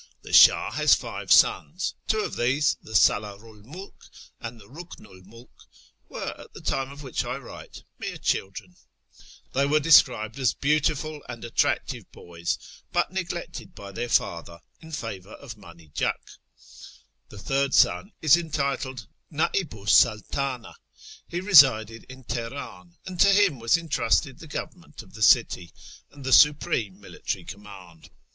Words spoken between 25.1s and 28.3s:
the city and the suiireme military connnand.